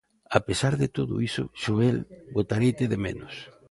[0.37, 1.97] A pesar de todo iso, Xoel,
[2.37, 3.33] botareite de menos.